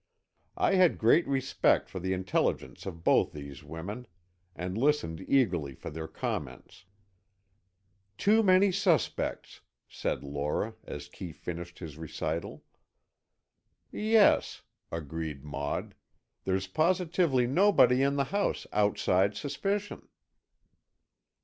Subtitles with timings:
[0.57, 4.07] I had great respect for the intelligence of both these women,
[4.55, 6.85] and listened eagerly for their comments.
[8.17, 12.63] "Too many suspects," said Lora, as Kee finished his recital.
[13.91, 15.93] "Yes," agreed Maud,
[16.45, 20.07] "there's positively nobody in the house outside suspicion."